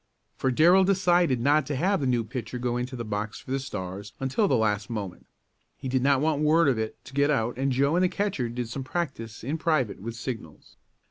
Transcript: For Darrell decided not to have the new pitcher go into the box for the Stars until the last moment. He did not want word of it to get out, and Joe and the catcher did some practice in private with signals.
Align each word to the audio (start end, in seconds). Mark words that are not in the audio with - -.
For 0.35 0.49
Darrell 0.49 0.83
decided 0.83 1.39
not 1.39 1.67
to 1.67 1.75
have 1.75 1.99
the 2.01 2.07
new 2.07 2.23
pitcher 2.23 2.57
go 2.57 2.75
into 2.75 2.95
the 2.95 3.05
box 3.05 3.39
for 3.39 3.51
the 3.51 3.59
Stars 3.59 4.13
until 4.19 4.47
the 4.47 4.57
last 4.57 4.89
moment. 4.89 5.27
He 5.77 5.87
did 5.87 6.01
not 6.01 6.21
want 6.21 6.41
word 6.41 6.67
of 6.67 6.79
it 6.79 6.97
to 7.05 7.13
get 7.13 7.29
out, 7.29 7.55
and 7.55 7.71
Joe 7.71 7.95
and 7.95 8.03
the 8.03 8.09
catcher 8.09 8.49
did 8.49 8.67
some 8.67 8.83
practice 8.83 9.43
in 9.43 9.59
private 9.59 9.99
with 10.01 10.15
signals. 10.15 10.75